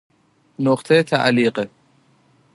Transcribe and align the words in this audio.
نقطه 0.59 1.01
تعلیق 1.03 1.69